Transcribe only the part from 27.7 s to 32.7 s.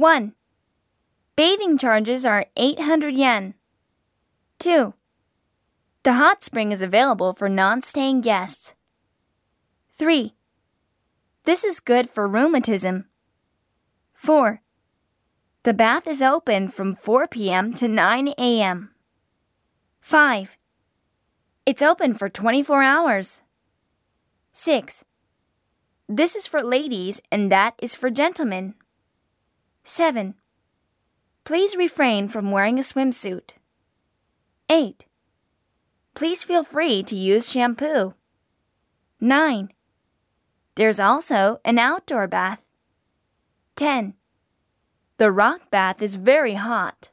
is for gentlemen. 7. Please refrain from